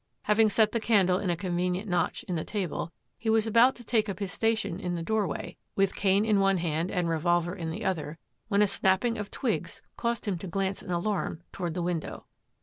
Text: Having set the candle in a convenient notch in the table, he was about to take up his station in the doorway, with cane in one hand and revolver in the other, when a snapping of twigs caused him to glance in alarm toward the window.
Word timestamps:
Having 0.23 0.49
set 0.49 0.71
the 0.71 0.79
candle 0.79 1.19
in 1.19 1.29
a 1.29 1.37
convenient 1.37 1.87
notch 1.87 2.23
in 2.23 2.33
the 2.35 2.43
table, 2.43 2.91
he 3.19 3.29
was 3.29 3.45
about 3.45 3.75
to 3.75 3.83
take 3.83 4.09
up 4.09 4.17
his 4.17 4.31
station 4.31 4.79
in 4.79 4.95
the 4.95 5.03
doorway, 5.03 5.57
with 5.75 5.95
cane 5.95 6.25
in 6.25 6.39
one 6.39 6.57
hand 6.57 6.89
and 6.89 7.07
revolver 7.07 7.53
in 7.53 7.69
the 7.69 7.85
other, 7.85 8.17
when 8.47 8.63
a 8.63 8.67
snapping 8.67 9.19
of 9.19 9.29
twigs 9.29 9.83
caused 9.97 10.25
him 10.25 10.39
to 10.39 10.47
glance 10.47 10.81
in 10.81 10.89
alarm 10.89 11.43
toward 11.51 11.75
the 11.75 11.83
window. 11.83 12.25